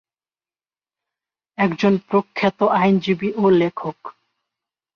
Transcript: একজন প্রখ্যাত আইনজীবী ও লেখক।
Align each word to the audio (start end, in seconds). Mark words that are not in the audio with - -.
একজন 1.57 1.93
প্রখ্যাত 2.09 2.59
আইনজীবী 2.63 3.29
ও 3.35 3.43
লেখক। 3.49 3.97